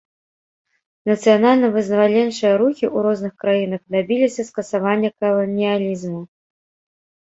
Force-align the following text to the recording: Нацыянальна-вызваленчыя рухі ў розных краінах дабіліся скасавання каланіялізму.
Нацыянальна-вызваленчыя 1.09 2.53
рухі 2.63 2.85
ў 2.95 3.05
розных 3.09 3.33
краінах 3.45 3.81
дабіліся 3.99 4.41
скасавання 4.53 5.09
каланіялізму. 5.23 6.21